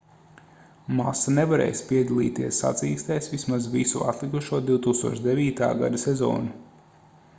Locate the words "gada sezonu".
5.83-6.57